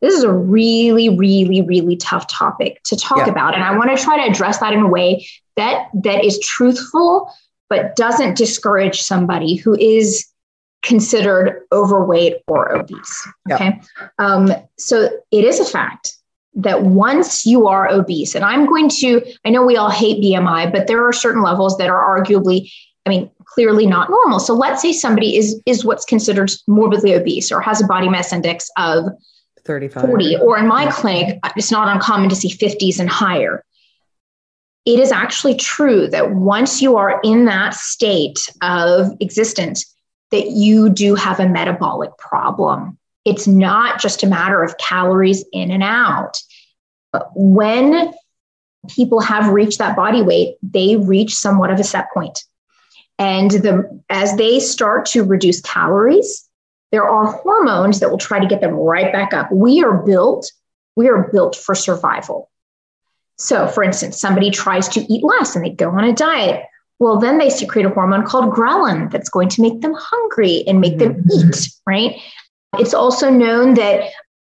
[0.00, 3.30] This is a really, really, really tough topic to talk yeah.
[3.30, 3.54] about.
[3.54, 7.32] And I want to try to address that in a way that that is truthful,
[7.68, 10.26] but doesn't discourage somebody who is
[10.82, 13.28] considered overweight or obese.
[13.50, 13.80] Okay.
[13.98, 14.08] Yeah.
[14.18, 16.16] Um, so it is a fact
[16.54, 20.70] that once you are obese, and I'm going to, I know we all hate BMI,
[20.70, 22.70] but there are certain levels that are arguably,
[23.06, 24.38] I mean, clearly not normal.
[24.38, 28.32] So let's say somebody is is what's considered morbidly obese or has a body mass
[28.32, 29.06] index of
[29.64, 33.64] 35 40 or in my clinic it's not uncommon to see 50s and higher.
[34.84, 39.91] It is actually true that once you are in that state of existence
[40.32, 42.98] that you do have a metabolic problem.
[43.24, 46.42] It's not just a matter of calories in and out.
[47.12, 48.12] But when
[48.88, 52.42] people have reached that body weight, they reach somewhat of a set point.
[53.18, 56.48] And the, as they start to reduce calories,
[56.90, 59.52] there are hormones that will try to get them right back up.
[59.52, 60.50] We are built,
[60.96, 62.50] we are built for survival.
[63.38, 66.64] So, for instance, somebody tries to eat less and they go on a diet.
[66.98, 70.80] Well, then they secrete a hormone called ghrelin that's going to make them hungry and
[70.80, 71.48] make them mm-hmm.
[71.48, 72.16] eat, right?
[72.78, 74.10] It's also known that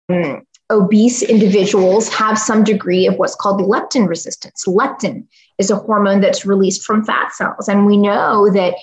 [0.09, 4.65] um, obese individuals have some degree of what's called leptin resistance.
[4.67, 5.25] Leptin
[5.57, 7.67] is a hormone that's released from fat cells.
[7.67, 8.75] And we know that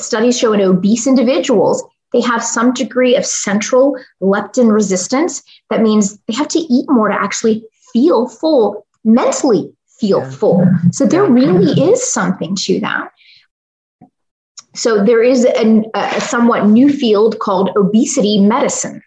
[0.00, 5.42] studies show in obese individuals, they have some degree of central leptin resistance.
[5.70, 10.30] That means they have to eat more to actually feel full, mentally feel yeah.
[10.30, 10.66] full.
[10.92, 13.10] So there really is something to that.
[14.74, 19.02] So there is a, a somewhat new field called obesity medicine.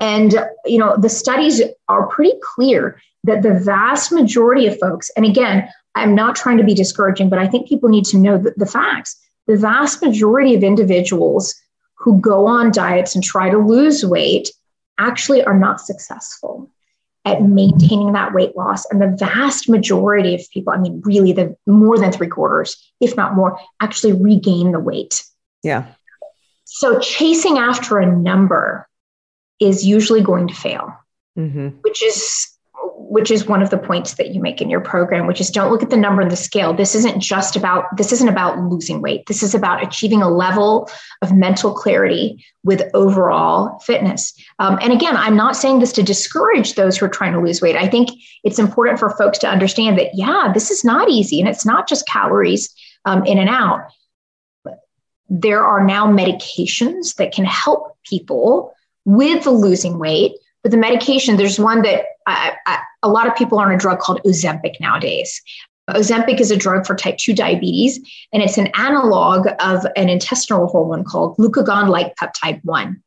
[0.00, 5.26] And you know, the studies are pretty clear that the vast majority of folks, and
[5.26, 8.54] again, I'm not trying to be discouraging, but I think people need to know the,
[8.56, 9.20] the facts.
[9.46, 11.54] The vast majority of individuals
[11.96, 14.50] who go on diets and try to lose weight
[14.98, 16.70] actually are not successful
[17.24, 18.84] at maintaining that weight loss.
[18.90, 23.16] And the vast majority of people, I mean, really, the more than three quarters, if
[23.16, 25.24] not more, actually regain the weight.
[25.62, 25.86] Yeah.
[26.64, 28.88] So chasing after a number
[29.58, 30.94] is usually going to fail,
[31.38, 31.68] mm-hmm.
[31.82, 32.48] which is
[33.10, 35.72] which is one of the points that you make in your program which is don't
[35.72, 36.72] look at the number and the scale.
[36.72, 39.26] This isn't just about this isn't about losing weight.
[39.26, 40.88] This is about achieving a level
[41.20, 44.32] of mental clarity with overall fitness.
[44.60, 47.60] Um, and again i'm not saying this to discourage those who are trying to lose
[47.60, 47.74] weight.
[47.74, 48.10] I think
[48.44, 51.88] it's important for folks to understand that yeah this is not easy and it's not
[51.88, 52.72] just calories
[53.04, 53.90] um, in and out.
[55.28, 58.72] There are now medications that can help people
[59.04, 60.32] with losing weight.
[60.62, 63.78] But the medication, there's one that I, I, a lot of people are on a
[63.78, 65.40] drug called Ozempic nowadays.
[65.90, 67.98] Ozempic is a drug for type 2 diabetes,
[68.32, 73.02] and it's an analog of an intestinal hormone called glucagon like peptide 1.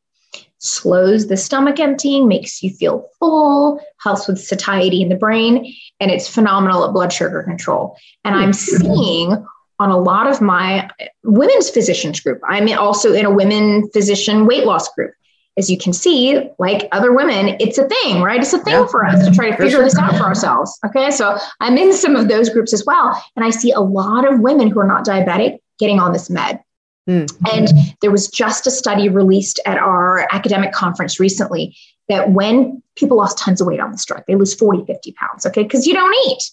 [0.59, 6.12] Slows the stomach emptying, makes you feel full, helps with satiety in the brain, and
[6.12, 7.97] it's phenomenal at blood sugar control.
[8.23, 8.51] And I'm hmm.
[8.53, 9.45] seeing
[9.79, 10.89] on a lot of my
[11.23, 12.39] women's physicians group.
[12.47, 15.13] I'm also in a women physician weight loss group
[15.57, 18.41] as you can see, like other women, it's a thing, right?
[18.41, 18.87] It's a thing yeah.
[18.87, 19.83] for us to try to figure sure.
[19.83, 20.77] this out for ourselves.
[20.85, 21.11] Okay.
[21.11, 23.21] So I'm in some of those groups as well.
[23.35, 26.59] And I see a lot of women who are not diabetic getting on this med.
[27.07, 27.29] Mm.
[27.53, 27.67] And
[28.01, 31.75] there was just a study released at our academic conference recently
[32.09, 35.45] that when people lost tons of weight on this drug, they lose 40, 50 pounds.
[35.45, 35.63] Okay.
[35.63, 36.49] Because you don't eat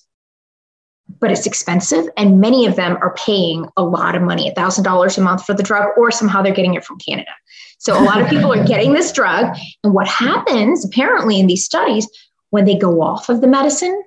[1.18, 5.20] but it's expensive and many of them are paying a lot of money $1000 a
[5.20, 7.30] month for the drug or somehow they're getting it from canada.
[7.78, 11.64] So a lot of people are getting this drug and what happens apparently in these
[11.64, 12.08] studies
[12.50, 14.02] when they go off of the medicine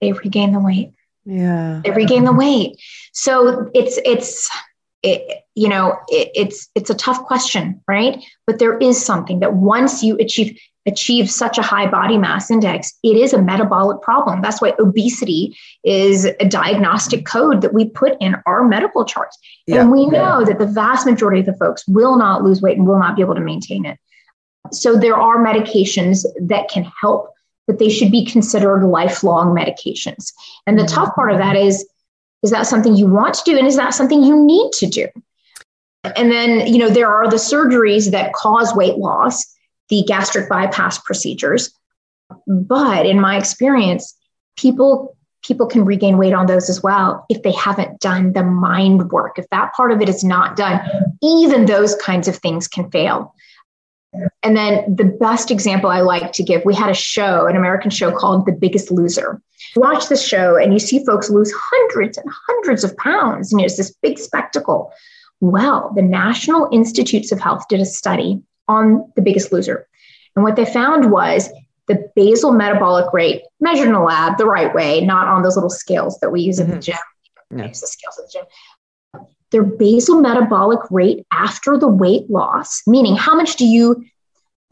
[0.00, 0.92] they regain the weight.
[1.24, 1.80] Yeah.
[1.84, 2.80] They regain the weight.
[3.12, 4.48] So it's it's
[5.02, 8.22] it, you know it, it's it's a tough question right?
[8.46, 12.92] But there is something that once you achieve achieve such a high body mass index,
[13.04, 14.42] it is a metabolic problem.
[14.42, 19.38] That's why obesity is a diagnostic code that we put in our medical charts.
[19.66, 19.82] Yeah.
[19.82, 20.46] And we know yeah.
[20.46, 23.22] that the vast majority of the folks will not lose weight and will not be
[23.22, 23.98] able to maintain it.
[24.72, 27.32] So there are medications that can help,
[27.66, 30.32] but they should be considered lifelong medications.
[30.66, 30.94] And the mm-hmm.
[30.94, 31.86] tough part of that is
[32.44, 35.08] is that something you want to do and is that something you need to do?
[36.16, 39.44] And then, you know, there are the surgeries that cause weight loss
[39.88, 41.72] the gastric bypass procedures.
[42.46, 44.14] But in my experience,
[44.56, 49.10] people people can regain weight on those as well if they haven't done the mind
[49.10, 49.38] work.
[49.38, 50.80] If that part of it is not done,
[51.22, 53.34] even those kinds of things can fail.
[54.42, 57.90] And then the best example I like to give, we had a show, an American
[57.90, 59.40] show called The Biggest Loser.
[59.76, 63.60] You watch this show and you see folks lose hundreds and hundreds of pounds, and
[63.60, 64.92] it's this big spectacle.
[65.40, 69.86] Well, the National Institutes of Health did a study on The Biggest Loser.
[70.36, 71.50] And what they found was
[71.88, 75.70] the basal metabolic rate measured in a lab the right way, not on those little
[75.70, 76.70] scales that we use mm-hmm.
[76.70, 76.96] in the gym.
[77.50, 77.66] Yeah.
[77.66, 79.24] use the scales at the gym.
[79.50, 84.04] Their basal metabolic rate after the weight loss, meaning how much do you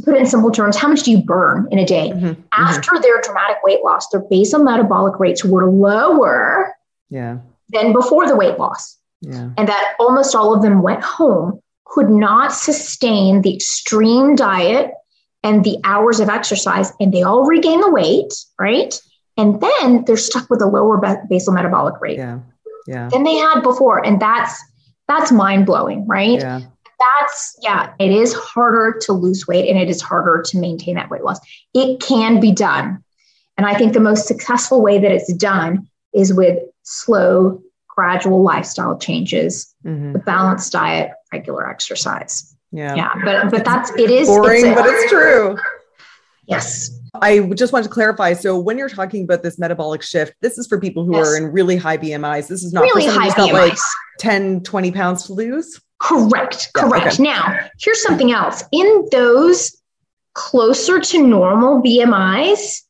[0.05, 2.11] put it in simple terms, how much do you burn in a day?
[2.11, 2.27] Mm-hmm.
[2.27, 2.43] mm-hmm.
[2.53, 3.03] After mm-hmm.
[3.03, 6.75] their dramatic weight loss, their basal metabolic rates were lower
[7.09, 7.39] yeah.
[7.71, 8.99] than before the weight loss.
[9.23, 9.51] Yeah.
[9.57, 14.93] And that almost all of them went home, could not sustain the extreme diet
[15.43, 19.01] and the hours of exercise, and they all regain the weight, right?
[19.37, 22.41] And then they're stuck with a lower basal metabolic rate yeah.
[22.87, 23.09] Yeah.
[23.09, 24.05] than they had before.
[24.05, 24.63] And that's
[25.09, 26.41] that's mind blowing, right?
[26.41, 26.61] Yeah.
[26.99, 31.11] That's yeah, it is harder to lose weight and it is harder to maintain that
[31.11, 31.39] weight loss.
[31.75, 33.05] It can be done.
[33.57, 37.63] And I think the most successful way that it's done is with slow,
[37.97, 40.17] gradual lifestyle changes, mm-hmm.
[40.17, 42.55] a balanced diet, regular exercise.
[42.71, 42.95] Yeah.
[42.95, 43.13] Yeah.
[43.25, 45.57] But but that's it is boring, it's a, but it's true.
[46.47, 46.91] Yes.
[47.15, 48.35] I just want to clarify.
[48.35, 51.27] So when you're talking about this metabolic shift, this is for people who yes.
[51.27, 52.47] are in really high BMIs.
[52.49, 53.79] This is not really high got like
[54.19, 55.81] 10, 20 pounds to lose.
[55.99, 56.71] Correct.
[56.77, 57.07] Yeah, correct.
[57.15, 57.23] Okay.
[57.23, 58.63] Now, here's something else.
[58.71, 59.75] In those
[60.35, 62.83] closer to normal BMIs,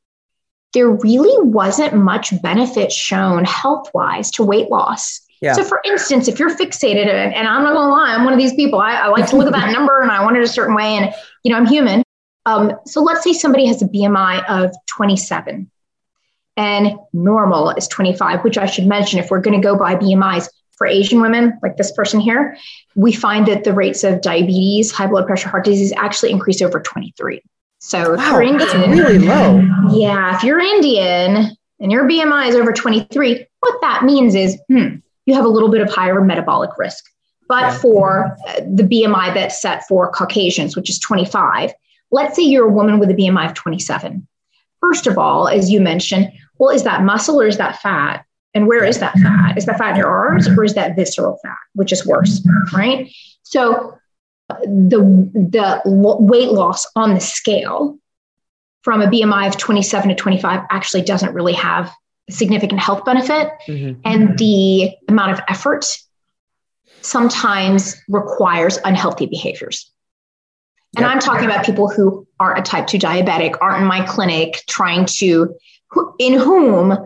[0.77, 5.23] there really wasn't much benefit shown health wise to weight loss.
[5.41, 5.55] Yeah.
[5.55, 8.53] So, for instance, if you're fixated, and I'm not gonna lie, I'm one of these
[8.53, 8.79] people.
[8.79, 10.99] I, I like to look at that number and I want it a certain way,
[10.99, 12.03] and you know, I'm human.
[12.45, 15.71] Um, so, let's say somebody has a BMI of 27,
[16.59, 20.47] and normal is 25, which I should mention if we're going to go by BMIs
[20.73, 22.55] for Asian women, like this person here,
[22.95, 26.81] we find that the rates of diabetes, high blood pressure, heart disease actually increase over
[26.81, 27.43] 23.
[27.87, 29.63] So, if wow, you're Indian, that's really low.
[29.93, 34.97] Yeah, if you're Indian and your BMI is over 23, what that means is, hmm,
[35.25, 37.05] you have a little bit of higher metabolic risk.
[37.49, 37.79] But yeah.
[37.79, 41.71] for the BMI that's set for Caucasians, which is 25,
[42.11, 44.27] let's say you're a woman with a BMI of 27.
[44.81, 48.25] First of all, as you mentioned, well, is that muscle or is that fat?
[48.53, 49.57] And where is that fat?
[49.57, 53.09] Is that fat in your arms or is that visceral fat, which is worse, right?
[53.45, 53.97] So
[54.49, 57.99] the the weight loss on the scale
[58.83, 61.93] from a BMI of 27 to 25 actually doesn't really have
[62.31, 64.01] significant health benefit mm-hmm.
[64.05, 65.85] and the amount of effort
[67.01, 69.93] sometimes requires unhealthy behaviors
[70.97, 71.13] and yep.
[71.13, 75.07] i'm talking about people who aren't a type 2 diabetic aren't in my clinic trying
[75.07, 75.55] to
[76.19, 76.97] in whom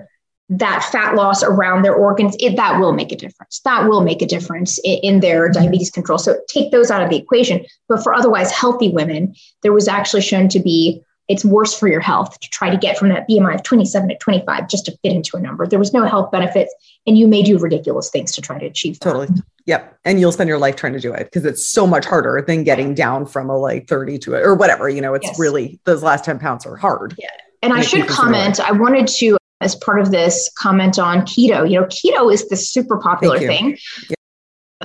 [0.51, 4.21] that fat loss around their organs it, that will make a difference that will make
[4.21, 8.03] a difference in, in their diabetes control so take those out of the equation but
[8.03, 12.41] for otherwise healthy women there was actually shown to be it's worse for your health
[12.41, 15.37] to try to get from that BMI of 27 to 25 just to fit into
[15.37, 15.65] a number.
[15.65, 16.75] There was no health benefits,
[17.07, 18.99] and you may do ridiculous things to try to achieve.
[18.99, 19.13] That.
[19.13, 19.29] Totally.
[19.67, 19.97] Yep.
[20.05, 22.65] And you'll spend your life trying to do it because it's so much harder than
[22.65, 24.89] getting down from a like 30 to a, or whatever.
[24.89, 25.39] You know, it's yes.
[25.39, 27.15] really those last 10 pounds are hard.
[27.17, 27.29] Yeah.
[27.63, 31.69] And I should comment, I wanted to, as part of this, comment on keto.
[31.71, 33.79] You know, keto is the super popular thing.
[34.09, 34.15] Yeah.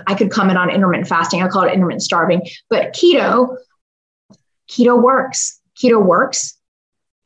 [0.08, 1.42] I could comment on intermittent fasting.
[1.42, 3.58] I call it intermittent starving, but keto,
[4.70, 6.58] keto works keto works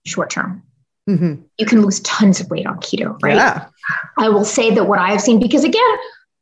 [0.06, 0.64] short term.
[1.10, 1.42] Mm-hmm.
[1.58, 3.36] You can lose tons of weight on keto, right?
[3.36, 3.68] Yeah.
[4.18, 5.98] I will say that what I have seen, because again,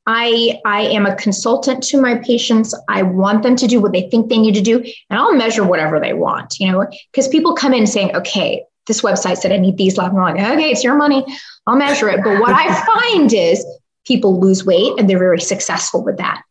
[0.06, 2.74] I I am a consultant to my patients.
[2.90, 5.64] I want them to do what they think they need to do, and I'll measure
[5.64, 6.60] whatever they want.
[6.60, 10.18] You know, because people come in saying, "Okay, this website said I need these levels."
[10.18, 11.26] I'm like, "Okay, it's your money.
[11.66, 13.66] I'll measure it." But what I find is
[14.06, 16.42] people lose weight and they're very successful with that.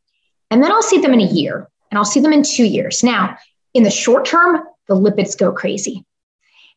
[0.51, 3.03] And then I'll see them in a year, and I'll see them in two years.
[3.03, 3.37] Now,
[3.75, 6.05] in the short term, the lipids go crazy.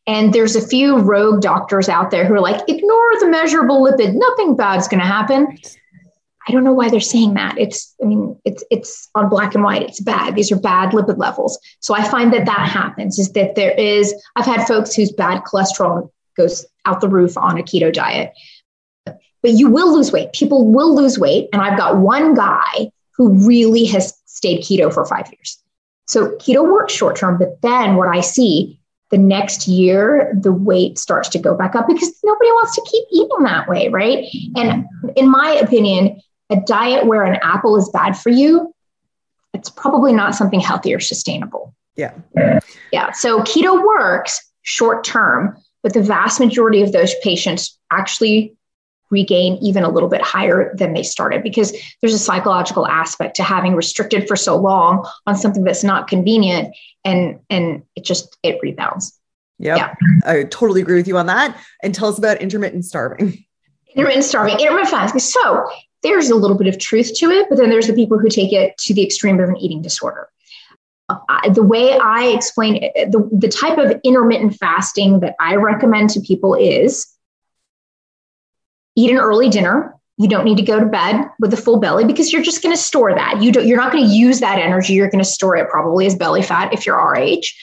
[0.07, 4.15] And there's a few rogue doctors out there who are like, ignore the measurable lipid,
[4.15, 5.57] nothing bad's going to happen.
[6.49, 7.59] I don't know why they're saying that.
[7.59, 9.83] It's, I mean, it's it's on black and white.
[9.83, 10.35] It's bad.
[10.35, 11.59] These are bad lipid levels.
[11.79, 13.19] So I find that that happens.
[13.19, 14.15] Is that there is?
[14.35, 18.33] I've had folks whose bad cholesterol goes out the roof on a keto diet,
[19.05, 20.33] but you will lose weight.
[20.33, 25.05] People will lose weight, and I've got one guy who really has stayed keto for
[25.05, 25.61] five years.
[26.07, 28.79] So keto works short term, but then what I see
[29.11, 33.03] the next year, the weight starts to go back up because nobody wants to keep
[33.11, 34.25] eating that way, right?
[34.55, 34.85] And
[35.15, 38.73] in my opinion, a diet where an apple is bad for you,
[39.53, 41.73] it's probably not something healthy or sustainable.
[41.95, 42.13] Yeah.
[42.91, 43.11] Yeah.
[43.11, 48.55] So keto works short term, but the vast majority of those patients actually
[49.09, 53.43] regain even a little bit higher than they started because there's a psychological aspect to
[53.43, 58.59] having restricted for so long on something that's not convenient and and it just it
[58.61, 59.19] rebounds
[59.57, 59.77] yep.
[59.77, 59.93] yeah
[60.25, 63.43] i totally agree with you on that and tell us about intermittent starving
[63.95, 65.67] intermittent starving intermittent fasting so
[66.03, 68.53] there's a little bit of truth to it but then there's the people who take
[68.53, 70.29] it to the extreme of an eating disorder
[71.53, 76.21] the way I explain it, the, the type of intermittent fasting that I recommend to
[76.21, 77.07] people is
[78.95, 79.95] eat an early dinner.
[80.17, 82.75] You don't need to go to bed with a full belly because you're just going
[82.75, 83.41] to store that.
[83.41, 84.93] You don't, you're not going to use that energy.
[84.93, 87.57] You're going to store it probably as belly fat if you're our age.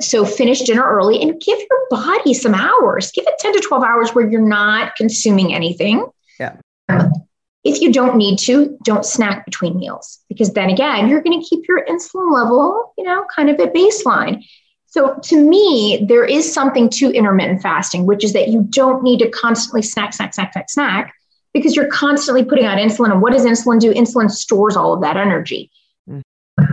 [0.00, 3.10] So finish dinner early and give your body some hours.
[3.10, 6.06] Give it 10 to 12 hours where you're not consuming anything.
[6.38, 6.56] Yeah.
[7.64, 11.46] If you don't need to, don't snack between meals because then again, you're going to
[11.46, 14.44] keep your insulin level, you know, kind of at baseline.
[14.86, 19.18] So to me, there is something to intermittent fasting, which is that you don't need
[19.20, 21.14] to constantly snack, snack, snack, snack, snack,
[21.52, 23.10] because you're constantly putting out insulin.
[23.10, 23.92] And what does insulin do?
[23.92, 25.70] Insulin stores all of that energy.
[26.08, 26.22] Mm.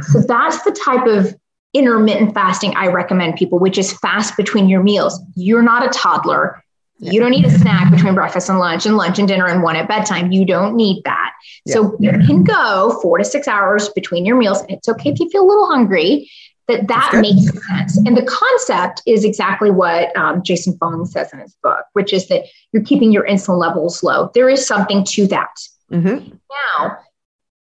[0.03, 1.35] So that's the type of
[1.73, 5.19] intermittent fasting I recommend people, which is fast between your meals.
[5.35, 6.60] You're not a toddler.
[7.01, 9.75] You don't need a snack between breakfast and lunch and lunch and dinner and one
[9.75, 10.31] at bedtime.
[10.31, 11.33] You don't need that.
[11.65, 11.73] Yeah.
[11.73, 14.63] So you can go four to six hours between your meals.
[14.69, 16.29] It's okay if you feel a little hungry
[16.67, 17.97] that that makes sense.
[18.05, 22.27] And the concept is exactly what um, Jason Fung says in his book, which is
[22.27, 24.29] that you're keeping your insulin levels low.
[24.33, 25.55] There is something to that.
[25.91, 26.35] Mm-hmm.
[26.79, 26.97] Now,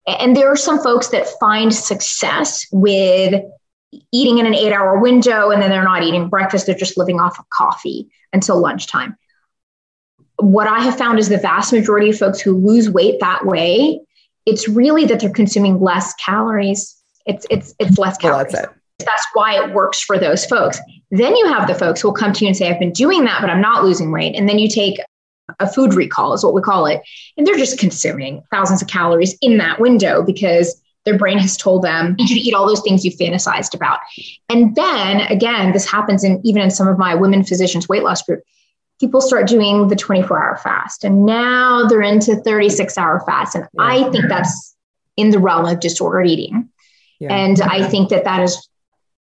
[0.06, 3.42] and there are some folks that find success with
[4.12, 7.20] eating in an eight hour window and then they're not eating breakfast, they're just living
[7.20, 9.18] off of coffee until lunchtime.
[10.40, 14.00] What I have found is the vast majority of folks who lose weight that way,
[14.46, 16.96] it's really that they're consuming less calories.
[17.26, 18.54] It's it's it's less calories.
[18.54, 20.80] Well, that's why it works for those folks.
[21.12, 23.26] Then you have the folks who will come to you and say, I've been doing
[23.26, 24.36] that, but I'm not losing weight.
[24.36, 25.00] And then you take
[25.60, 27.02] a food recall, is what we call it.
[27.38, 31.84] And they're just consuming thousands of calories in that window because their brain has told
[31.84, 34.00] them you to eat all those things you fantasized about.
[34.50, 38.22] And then again, this happens in even in some of my women physicians weight loss
[38.22, 38.44] group.
[39.00, 43.56] People start doing the 24 hour fast and now they're into 36 hour fast.
[43.56, 43.84] And yeah.
[43.84, 44.76] I think that's
[45.16, 46.70] in the realm of disordered eating.
[47.20, 47.34] Yeah.
[47.34, 48.70] And I think that that is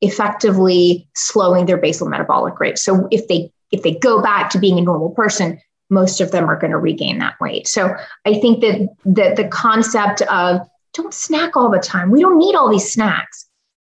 [0.02, 2.78] effectively slowing their basal metabolic rate.
[2.78, 5.60] So if they if they go back to being a normal person,
[5.90, 7.68] most of them are going to regain that weight.
[7.68, 7.96] So
[8.26, 10.62] I think that that the concept of
[10.94, 12.12] don't snack all the time.
[12.12, 13.48] We don't need all these snacks.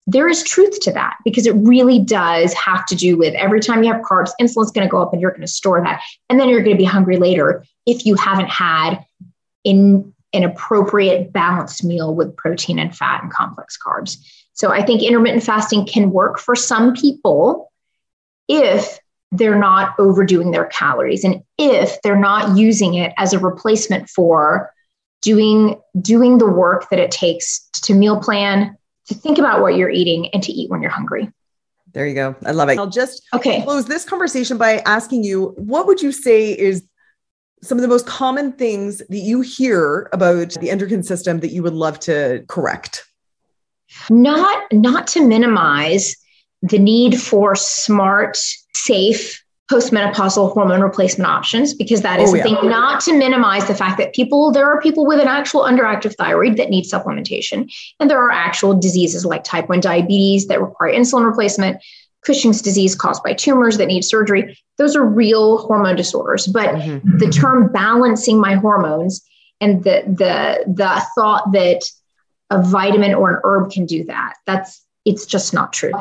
[0.09, 3.83] There is truth to that because it really does have to do with every time
[3.83, 6.01] you have carbs, insulin's going to go up and you're going to store that.
[6.29, 9.03] And then you're going to be hungry later if you haven't had
[9.65, 14.17] in an appropriate balanced meal with protein and fat and complex carbs.
[14.53, 17.71] So I think intermittent fasting can work for some people
[18.47, 18.99] if
[19.31, 24.71] they're not overdoing their calories and if they're not using it as a replacement for
[25.21, 28.77] doing doing the work that it takes to meal plan
[29.07, 31.31] to think about what you're eating and to eat when you're hungry.
[31.93, 32.35] There you go.
[32.45, 32.77] I love it.
[32.77, 33.63] I'll just okay.
[33.63, 36.83] close this conversation by asking you what would you say is
[37.63, 41.63] some of the most common things that you hear about the endocrine system that you
[41.63, 43.05] would love to correct?
[44.09, 46.15] Not not to minimize
[46.61, 48.37] the need for smart
[48.73, 52.43] safe postmenopausal hormone replacement options because that is oh, yeah.
[52.43, 56.15] thing not to minimize the fact that people there are people with an actual underactive
[56.15, 60.93] thyroid that need supplementation and there are actual diseases like type 1 diabetes that require
[60.93, 61.81] insulin replacement
[62.27, 64.57] Cushing's disease caused by tumors that need surgery.
[64.77, 66.45] Those are real hormone disorders.
[66.45, 67.17] But mm-hmm.
[67.19, 69.23] the term balancing my hormones
[69.61, 71.83] and the the the thought that
[72.49, 75.93] a vitamin or an herb can do that, that's it's just not true.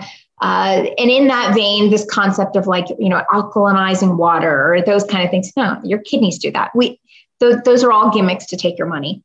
[0.42, 5.04] Uh, and in that vein, this concept of like you know alkalinizing water or those
[5.04, 6.70] kind of things, no, your kidneys do that.
[6.74, 7.00] We
[7.40, 9.22] th- those are all gimmicks to take your money.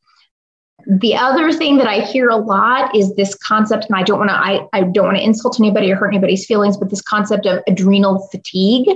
[0.87, 4.29] The other thing that I hear a lot is this concept, and I don't want
[4.29, 7.45] to I, I don't want to insult anybody or hurt anybody's feelings, but this concept
[7.45, 8.87] of adrenal fatigue.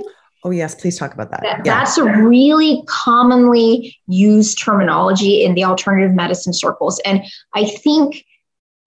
[0.42, 1.42] Oh yes, please talk about that.
[1.42, 1.78] that yeah.
[1.78, 7.00] That's a really commonly used terminology in the alternative medicine circles.
[7.04, 7.22] And
[7.54, 8.24] I think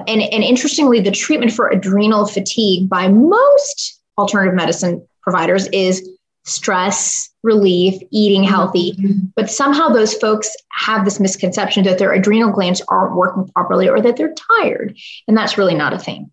[0.07, 6.07] and, and interestingly, the treatment for adrenal fatigue by most alternative medicine providers is
[6.45, 8.49] stress relief, eating mm-hmm.
[8.49, 8.97] healthy.
[9.35, 14.01] But somehow those folks have this misconception that their adrenal glands aren't working properly or
[14.01, 14.97] that they're tired.
[15.27, 16.31] And that's really not a thing.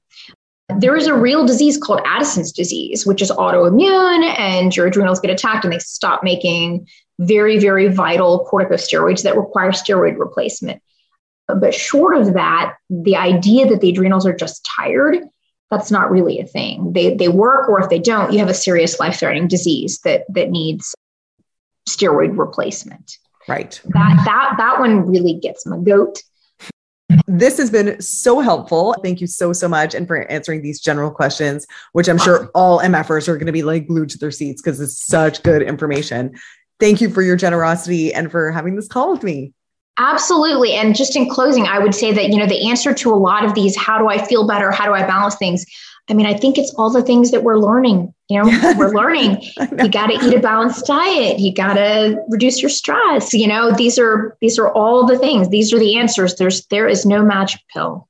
[0.79, 5.31] There is a real disease called Addison's disease, which is autoimmune, and your adrenals get
[5.31, 6.89] attacked and they stop making
[7.21, 10.83] very, very vital corticosteroids that require steroid replacement.
[11.49, 15.19] But short of that, the idea that the adrenals are just tired
[15.71, 16.93] that's not really a thing.
[16.93, 20.25] They they work, or if they don't, you have a serious life threatening disease that
[20.29, 20.95] that needs
[21.89, 23.19] steroid replacement.
[23.49, 23.81] Right.
[23.87, 26.23] That that that one really gets my goat.
[27.29, 28.95] This has been so helpful.
[29.03, 29.95] Thank you so, so much.
[29.95, 33.63] And for answering these general questions, which I'm sure all MFers are going to be
[33.63, 36.37] like glued to their seats because it's such good information.
[36.81, 39.53] Thank you for your generosity and for having this call with me.
[39.99, 40.75] Absolutely.
[40.75, 43.45] And just in closing, I would say that, you know, the answer to a lot
[43.45, 44.71] of these, how do I feel better?
[44.71, 45.65] How do I balance things?
[46.09, 48.13] I mean, I think it's all the things that we're learning.
[48.29, 49.43] You know, we're learning.
[49.79, 51.39] You got to eat a balanced diet.
[51.39, 53.33] You got to reduce your stress.
[53.33, 55.49] You know, these are these are all the things.
[55.49, 56.37] These are the answers.
[56.37, 58.09] There's there is no magic pill.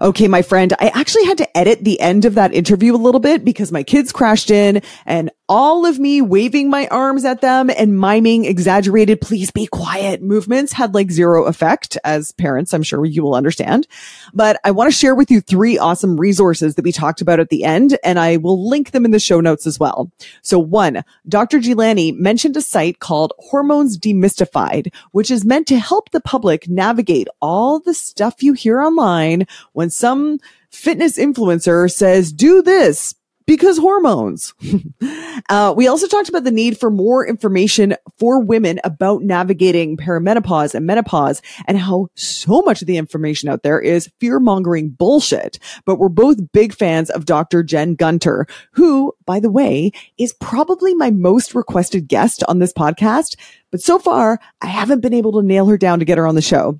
[0.00, 3.20] Okay, my friend, I actually had to edit the end of that interview a little
[3.20, 7.70] bit because my kids crashed in and all of me waving my arms at them
[7.70, 11.96] and miming exaggerated, please be quiet movements had like zero effect.
[12.04, 13.86] As parents, I'm sure you will understand.
[14.34, 17.48] But I want to share with you three awesome resources that we talked about at
[17.48, 20.12] the end, and I will link them in the show notes as well.
[20.42, 21.60] So one, Dr.
[21.60, 27.28] Jeelani mentioned a site called Hormones Demystified, which is meant to help the public navigate
[27.40, 30.38] all the stuff you hear online when some
[30.70, 33.14] fitness influencer says, do this
[33.48, 34.52] because hormones.
[35.48, 40.74] uh, we also talked about the need for more information for women about navigating perimenopause
[40.74, 45.58] and menopause and how so much of the information out there is fear mongering bullshit.
[45.86, 47.62] But we're both big fans of Dr.
[47.62, 53.34] Jen Gunter, who, by the way, is probably my most requested guest on this podcast.
[53.70, 56.34] But so far, I haven't been able to nail her down to get her on
[56.34, 56.78] the show.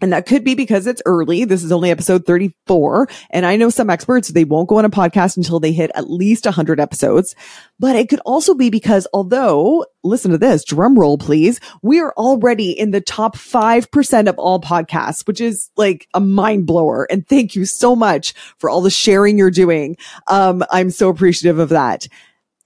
[0.00, 1.44] And that could be because it's early.
[1.44, 3.08] This is only episode 34.
[3.30, 6.10] And I know some experts, they won't go on a podcast until they hit at
[6.10, 7.34] least 100 episodes.
[7.80, 12.12] But it could also be because although, listen to this, drum roll, please, we are
[12.16, 17.06] already in the top 5% of all podcasts, which is like a mind blower.
[17.10, 19.96] And thank you so much for all the sharing you're doing.
[20.28, 22.06] Um, I'm so appreciative of that.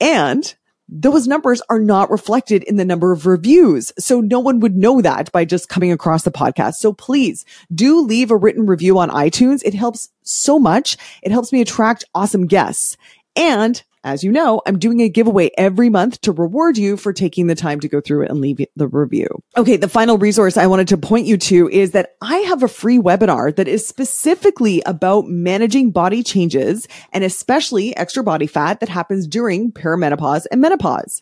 [0.01, 0.55] And
[0.95, 3.93] those numbers are not reflected in the number of reviews.
[3.99, 6.74] So no one would know that by just coming across the podcast.
[6.74, 9.62] So please do leave a written review on iTunes.
[9.64, 10.99] It helps so much.
[11.22, 12.99] It helps me attract awesome guests.
[13.34, 17.46] And as you know, I'm doing a giveaway every month to reward you for taking
[17.46, 19.28] the time to go through it and leave the review.
[19.57, 19.76] Okay.
[19.76, 22.98] The final resource I wanted to point you to is that I have a free
[22.98, 29.26] webinar that is specifically about managing body changes and especially extra body fat that happens
[29.26, 31.20] during perimenopause and menopause.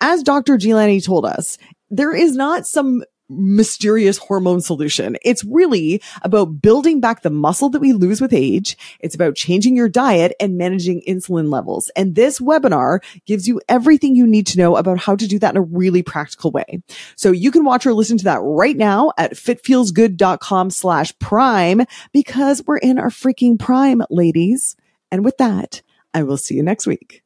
[0.00, 0.56] As Dr.
[0.56, 1.58] Jeelani told us,
[1.90, 5.16] there is not some mysterious hormone solution.
[5.22, 8.76] It's really about building back the muscle that we lose with age.
[9.00, 11.90] It's about changing your diet and managing insulin levels.
[11.96, 15.54] And this webinar gives you everything you need to know about how to do that
[15.54, 16.82] in a really practical way.
[17.16, 22.62] So you can watch or listen to that right now at fitfeelsgood.com slash prime because
[22.66, 24.76] we're in our freaking prime, ladies.
[25.10, 27.23] And with that, I will see you next week.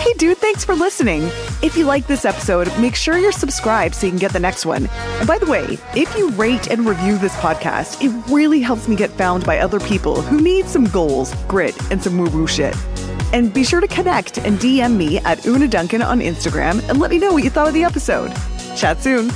[0.00, 1.24] Hey, dude, thanks for listening.
[1.62, 4.64] If you like this episode, make sure you're subscribed so you can get the next
[4.64, 4.86] one.
[4.86, 8.96] And by the way, if you rate and review this podcast, it really helps me
[8.96, 12.74] get found by other people who need some goals, grit, and some woo woo shit.
[13.34, 17.10] And be sure to connect and DM me at Oonagh Duncan on Instagram and let
[17.10, 18.32] me know what you thought of the episode.
[18.76, 19.28] Chat soon.